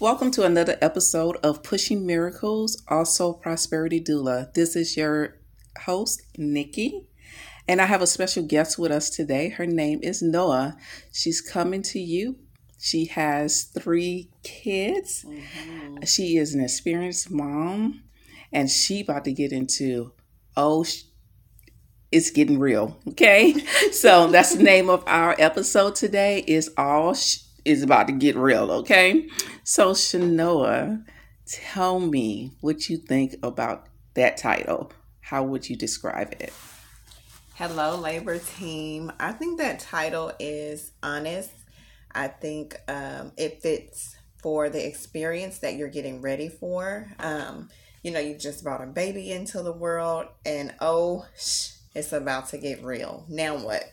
[0.00, 4.54] Welcome to another episode of Pushing Miracles, also Prosperity Doula.
[4.54, 5.38] This is your
[5.86, 7.08] host, Nikki,
[7.66, 9.48] and I have a special guest with us today.
[9.48, 10.76] Her name is Noah.
[11.10, 12.36] She's coming to you.
[12.78, 15.24] She has three kids.
[15.26, 16.04] Mm-hmm.
[16.04, 18.04] She is an experienced mom,
[18.52, 20.12] and she about to get into
[20.56, 20.86] oh,
[22.12, 22.96] it's getting real.
[23.08, 23.52] Okay,
[23.90, 26.44] so that's the name of our episode today.
[26.46, 27.14] Is all.
[27.14, 29.28] Sh- is about to get real, okay?
[29.64, 31.04] So, Shanoa,
[31.46, 34.92] tell me what you think about that title.
[35.20, 36.52] How would you describe it?
[37.54, 39.12] Hello, Labor Team.
[39.18, 41.50] I think that title is honest.
[42.14, 47.12] I think um, it fits for the experience that you're getting ready for.
[47.18, 47.68] Um,
[48.02, 52.58] you know, you just brought a baby into the world, and oh, it's about to
[52.58, 53.24] get real.
[53.28, 53.84] Now what?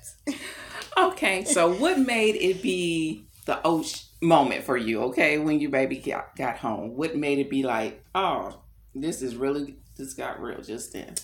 [0.98, 3.84] okay, so what made it be the oh
[4.22, 6.96] moment for you, okay, when your baby got, got home?
[6.96, 8.60] What made it be like, oh,
[8.94, 11.16] this is really, this got real just then?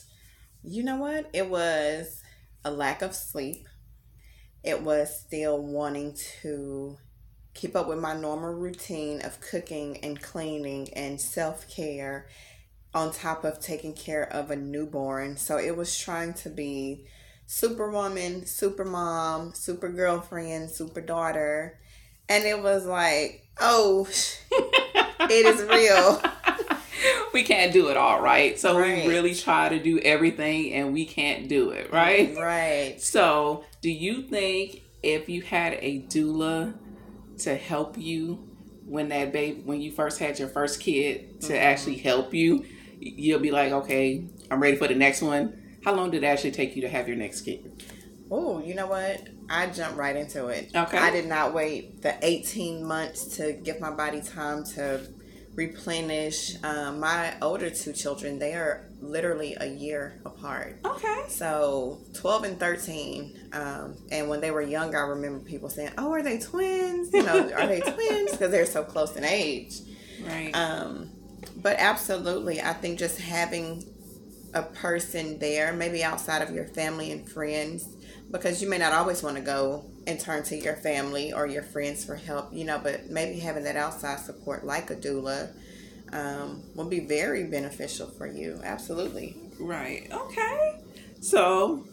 [0.63, 1.30] You know what?
[1.33, 2.22] It was
[2.63, 3.67] a lack of sleep.
[4.63, 6.97] It was still wanting to
[7.53, 12.28] keep up with my normal routine of cooking and cleaning and self care
[12.94, 15.38] on top of taking care of a newborn.
[15.38, 17.06] So it was trying to be
[17.45, 21.80] superwoman, super mom, super girlfriend, super daughter,
[22.32, 26.22] and it was like, oh, it is real.
[27.34, 28.58] we can't do it all, right?
[28.58, 29.06] So right.
[29.06, 32.34] we really try to do everything and we can't do it, right?
[32.38, 33.02] Right.
[33.02, 36.74] So, do you think if you had a doula
[37.40, 38.48] to help you
[38.86, 41.56] when that baby when you first had your first kid to mm-hmm.
[41.56, 42.66] actually help you,
[43.00, 46.52] you'll be like, "Okay, I'm ready for the next one." How long did it actually
[46.52, 47.84] take you to have your next kid?
[48.30, 49.28] Oh, you know what?
[49.52, 50.71] I jumped right into it.
[50.73, 50.97] Okay.
[50.97, 55.02] I did not wait the 18 months to give my body time to
[55.55, 56.55] replenish.
[56.63, 60.79] Um, my older two children, they are literally a year apart.
[60.85, 61.23] Okay.
[61.27, 63.50] So 12 and 13.
[63.53, 67.13] Um, and when they were young, I remember people saying, oh, are they twins?
[67.13, 68.31] You know, are they twins?
[68.31, 69.79] Because they're so close in age.
[70.25, 70.51] Right.
[70.53, 71.09] Um,
[71.57, 73.84] but absolutely, I think just having
[74.53, 77.88] a person there, maybe outside of your family and friends,
[78.31, 81.63] because you may not always want to go and turn to your family or your
[81.63, 85.51] friends for help, you know, but maybe having that outside support like a doula
[86.11, 88.59] um, will be very beneficial for you.
[88.63, 89.38] Absolutely.
[89.59, 90.07] Right.
[90.11, 90.79] Okay.
[91.22, 91.85] So,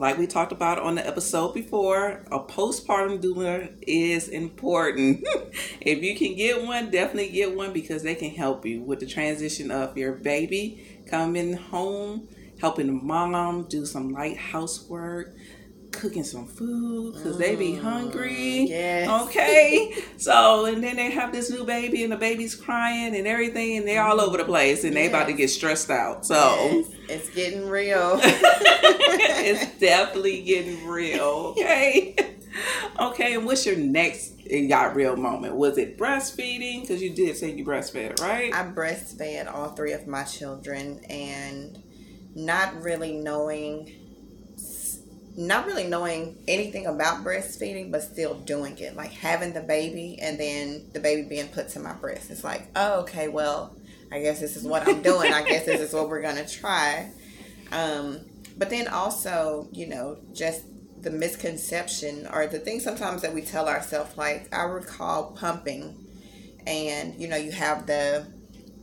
[0.00, 5.26] like we talked about on the episode before, a postpartum doula is important.
[5.80, 9.06] if you can get one, definitely get one because they can help you with the
[9.06, 12.28] transition of your baby coming home,
[12.60, 15.34] helping mom do some light housework,
[15.90, 18.66] cooking some food because mm, they be hungry.
[18.68, 19.08] Yes.
[19.26, 19.94] Okay.
[20.16, 23.88] so and then they have this new baby and the baby's crying and everything and
[23.88, 25.02] they're all over the place and yes.
[25.02, 26.24] they about to get stressed out.
[26.24, 26.86] So yes.
[27.08, 28.20] It's getting real.
[28.22, 31.54] it's definitely getting real.
[31.56, 32.16] Okay.
[32.98, 35.54] Okay, and what's your next it got real moment?
[35.54, 36.80] Was it breastfeeding?
[36.80, 38.52] Because you did say you breastfed, right?
[38.52, 41.82] I breastfed all three of my children and
[42.34, 43.94] not really knowing
[45.36, 48.96] not really knowing anything about breastfeeding, but still doing it.
[48.96, 52.30] Like having the baby and then the baby being put to my breast.
[52.30, 53.76] It's like, oh, okay, well,
[54.10, 55.32] I guess this is what I'm doing.
[55.32, 57.10] I guess this is what we're going to try.
[57.72, 58.20] Um,
[58.56, 60.62] but then also, you know, just
[61.02, 66.06] the misconception or the thing sometimes that we tell ourselves, like I recall pumping
[66.66, 68.26] and, you know, you have the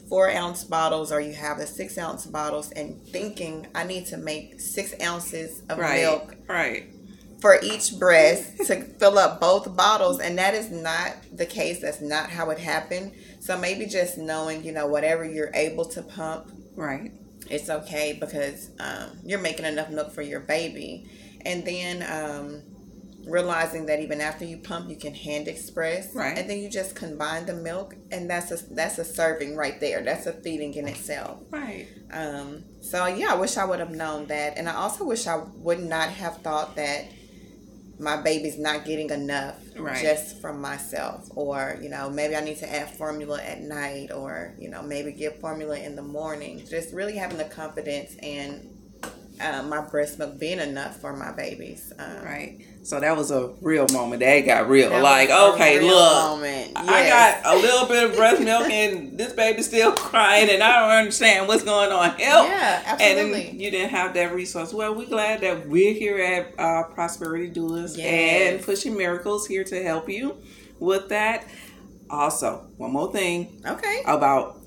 [0.08, 4.18] four ounce bottles or you have the six ounce bottles and thinking I need to
[4.18, 6.95] make six ounces of right, milk right
[7.40, 11.82] for each breast to fill up both bottles and that is not the case.
[11.82, 13.14] That's not how it happened.
[13.40, 17.12] So maybe just knowing you know whatever you're able to pump right.
[17.50, 21.10] it's okay because um, you're making enough milk for your baby.
[21.46, 22.64] And then um,
[23.26, 26.14] realizing that even after you pump you can hand express.
[26.14, 26.38] Right.
[26.38, 30.02] And then you just combine the milk and that's a that's a serving right there.
[30.04, 31.42] That's a feeding in itself.
[31.52, 31.88] Right.
[32.12, 34.58] Um so yeah i wish i would have known that.
[34.58, 37.06] And i also wish i would not have thought that
[38.00, 40.02] my baby's not getting enough right.
[40.02, 44.54] just from myself or you know maybe i need to add formula at night or
[44.60, 48.75] you know maybe give formula in the morning just really having the confidence and
[49.42, 53.48] uh, my breast milk being enough for my babies um, right so that was a
[53.62, 54.20] real moment.
[54.20, 54.92] That got real.
[54.92, 56.72] That like, okay, look, yes.
[56.76, 60.82] I got a little bit of breast milk, and this baby's still crying, and I
[60.82, 62.12] don't understand what's going on.
[62.12, 62.48] Help!
[62.48, 63.48] Yeah, absolutely.
[63.50, 64.72] And you didn't have that resource.
[64.72, 68.54] Well, we're glad that we're here at uh, Prosperity Doulas yes.
[68.54, 70.38] and Pushing Miracles here to help you
[70.78, 71.48] with that.
[72.10, 74.02] Also, one more thing Okay.
[74.06, 74.58] about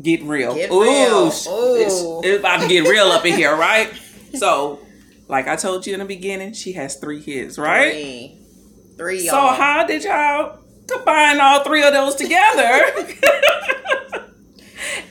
[0.00, 0.54] getting real.
[0.54, 1.26] Get Ooh, real.
[1.28, 3.92] It's, it's about to get real up in here, right?
[4.34, 4.80] So,
[5.28, 7.92] like I told you in the beginning, she has three kids, right?
[7.92, 8.36] Three.
[8.96, 9.54] Three, So y'all.
[9.54, 12.82] how did y'all combine all three of those together?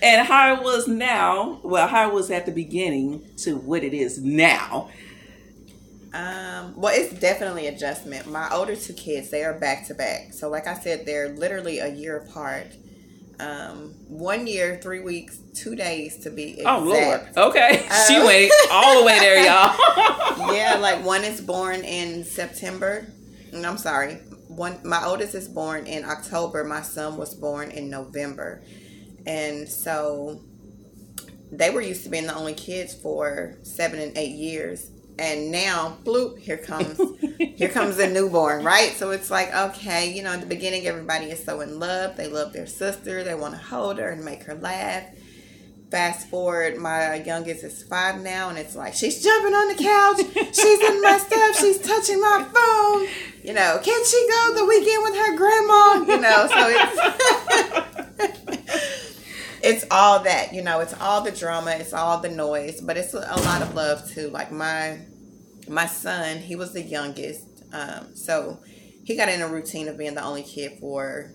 [0.01, 3.93] and how it was now, well, how it was at the beginning to what it
[3.93, 4.89] is now.
[6.13, 8.25] Um, well, it's definitely adjustment.
[8.27, 10.33] My older two kids, they are back to back.
[10.33, 12.67] So, like I said, they're literally a year apart.
[13.39, 16.67] Um, one year, three weeks, two days to be exact.
[16.67, 17.21] Oh Lord.
[17.37, 17.87] Okay.
[18.07, 18.25] she Oh.
[18.25, 20.53] went all the way there, y'all.
[20.53, 23.05] yeah, like one is born in September.
[23.53, 24.15] and I'm sorry.
[24.47, 26.63] One my oldest is born in October.
[26.65, 28.61] My son was born in November.
[29.25, 30.41] And so
[31.51, 34.89] they were used to being the only kids for seven and eight years.
[35.19, 36.97] And now, bloop, here comes
[37.37, 38.93] here comes the newborn, right?
[38.93, 42.15] So it's like, okay, you know, in the beginning everybody is so in love.
[42.15, 45.03] They love their sister, they want to hold her and make her laugh.
[45.91, 50.55] Fast forward, my youngest is five now, and it's like she's jumping on the couch,
[50.55, 53.07] she's in my stuff, she's touching my phone.
[53.43, 56.05] You know, can she go the weekend with her grandma?
[56.07, 57.87] You know, so it's
[59.69, 60.53] it's all that.
[60.53, 63.73] You know, it's all the drama, it's all the noise, but it's a lot of
[63.75, 64.29] love too.
[64.29, 64.99] Like my
[65.67, 68.59] my son, he was the youngest, um, so
[69.03, 71.31] he got in a routine of being the only kid for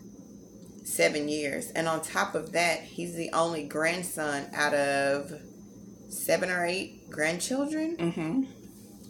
[0.84, 1.70] seven years.
[1.70, 5.32] And on top of that, he's the only grandson out of
[6.08, 7.96] seven or eight grandchildren.
[8.12, 8.44] hmm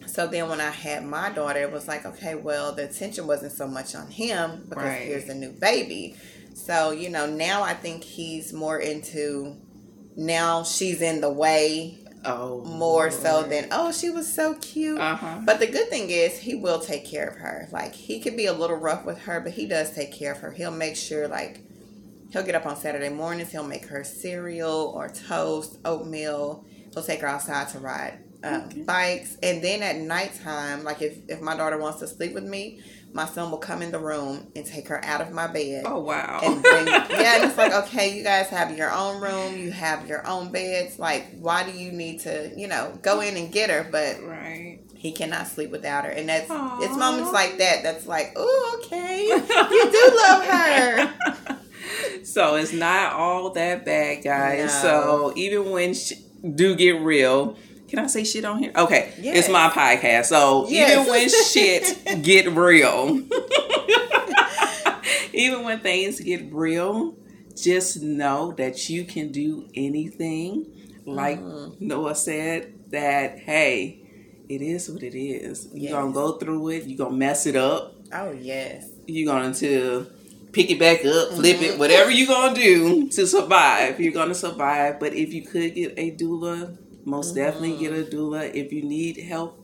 [0.07, 3.53] So then when I had my daughter, it was like, okay, well, the attention wasn't
[3.53, 5.07] so much on him because Right.
[5.07, 6.17] here's a new baby.
[6.55, 9.57] So, you know, now I think he's more into
[10.17, 12.63] now she's in the way Oh.
[12.65, 14.99] more so than, oh, she was so cute.
[14.99, 15.41] Uh huh.
[15.45, 17.69] But the good thing is, he will take care of her.
[17.71, 20.39] Like, he could be a little rough with her, but he does take care of
[20.39, 20.51] her.
[20.53, 21.61] He'll make sure, like,
[22.31, 26.65] he'll get up on Saturday mornings, he'll make her cereal or toast, oatmeal.
[26.95, 29.37] He'll take her outside to ride um, bikes.
[29.43, 32.81] And then at nighttime, like, if, if my daughter wants to sleep with me,
[33.15, 35.85] my son will come in the room and take her out of my bed.
[35.87, 36.41] Oh wow.
[36.43, 40.09] And bring, yeah, and it's like, okay, you guys have your own room, you have
[40.09, 40.99] your own beds.
[40.99, 43.89] Like, why do you need to, you know, go in and get her?
[43.91, 44.81] But right.
[44.97, 46.81] he cannot sleep without her and that's Aw.
[46.81, 51.55] it's moments like that that's like oh okay you do love her
[52.25, 54.73] So it's not all that bad, guys.
[54.73, 54.81] No.
[54.81, 56.15] So even when sh-
[56.55, 57.57] do get real,
[57.95, 58.73] can I say shit on here?
[58.77, 59.39] Okay, Yes.
[59.39, 60.27] it's my podcast.
[60.27, 60.93] So Yes.
[60.93, 63.23] even when shit get real,
[65.33, 67.17] even when things get real,
[67.57, 70.67] just know that you can do anything.
[71.07, 71.87] Like Mm-hmm.
[71.87, 74.01] Noah said, that hey,
[74.49, 75.69] it is what it is.
[75.73, 76.85] You're gonna go through it.
[76.87, 77.95] You're gonna mess it up.
[78.13, 80.07] oh yes you're going to
[80.53, 84.01] pick it back up, flip it, whatever you're going to do to survive.
[84.01, 84.99] You're going to survive.
[84.99, 88.55] But if you could get a doula, most definitely get a doula.
[88.55, 89.61] If you need help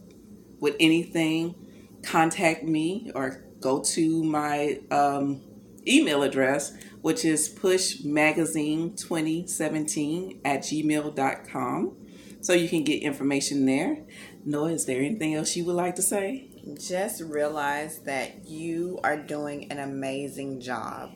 [0.61, 1.55] with anything,
[2.03, 5.41] contact me or go to my um,
[5.87, 11.97] email address, which is pushmagazine2017 at gmail.com.
[12.43, 13.99] So you can get information there.
[14.45, 16.51] Noah, is there anything else you would like to say?
[16.79, 21.11] just realize that you are doing an amazing job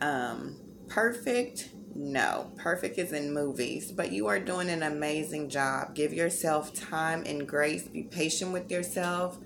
[0.00, 0.56] um
[0.88, 5.94] perfect no perfect is in movies but you are doing an amazing job.
[5.94, 7.84] Give yourself time and grace.
[7.84, 9.38] Be patient with yourself.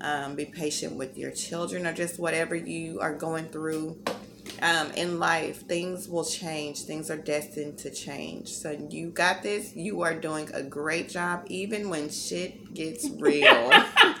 [0.00, 3.98] Um, be patient with your children or just whatever you are going through
[4.60, 5.62] um, in life.
[5.62, 6.82] Things will change.
[6.82, 8.48] Things are destined to change.
[8.48, 9.74] So you got this.
[9.74, 13.70] You are doing a great job even when shit gets real.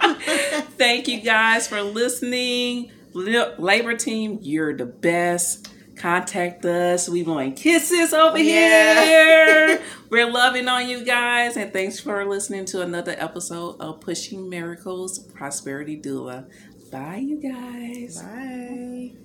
[0.78, 2.90] Thank you guys for listening.
[3.12, 5.68] Labor team, you're the best.
[5.96, 7.08] Contact us.
[7.08, 9.04] We want kisses over Yeah.
[9.04, 9.82] here.
[10.10, 11.56] We're loving on you guys.
[11.56, 16.48] And thanks for listening to another episode of Pushing Miracles Prosperity Doula.
[16.90, 18.20] Bye, you guys.
[18.22, 19.23] bye